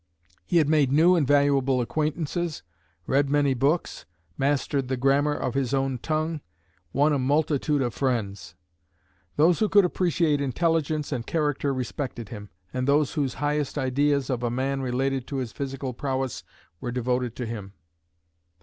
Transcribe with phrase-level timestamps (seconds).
[0.47, 2.63] He had made new and valuable acquaintances,
[3.05, 6.41] read many books, mastered the grammar of his own tongue,
[6.91, 8.55] won a multitude of friends.
[9.35, 14.41] Those who could appreciate intelligence and character respected him, and those whose highest ideas of
[14.41, 16.43] a man related to his physical prowess
[16.79, 17.73] were devoted to him.